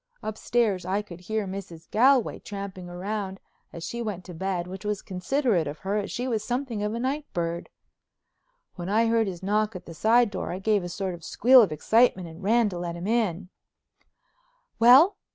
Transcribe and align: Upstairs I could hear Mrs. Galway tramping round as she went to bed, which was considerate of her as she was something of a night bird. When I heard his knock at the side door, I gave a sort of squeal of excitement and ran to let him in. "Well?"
Upstairs 0.23 0.83
I 0.83 1.03
could 1.03 1.19
hear 1.19 1.45
Mrs. 1.45 1.87
Galway 1.91 2.39
tramping 2.39 2.87
round 2.87 3.39
as 3.71 3.83
she 3.83 4.01
went 4.01 4.25
to 4.25 4.33
bed, 4.33 4.65
which 4.65 4.83
was 4.83 5.03
considerate 5.03 5.67
of 5.67 5.77
her 5.77 5.95
as 5.97 6.09
she 6.09 6.27
was 6.27 6.43
something 6.43 6.81
of 6.81 6.95
a 6.95 6.99
night 6.99 7.31
bird. 7.33 7.69
When 8.77 8.89
I 8.89 9.05
heard 9.05 9.27
his 9.27 9.43
knock 9.43 9.75
at 9.75 9.85
the 9.85 9.93
side 9.93 10.31
door, 10.31 10.51
I 10.51 10.57
gave 10.57 10.83
a 10.83 10.89
sort 10.89 11.13
of 11.13 11.23
squeal 11.23 11.61
of 11.61 11.71
excitement 11.71 12.27
and 12.27 12.41
ran 12.41 12.67
to 12.69 12.79
let 12.79 12.95
him 12.95 13.05
in. 13.05 13.49
"Well?" 14.79 15.17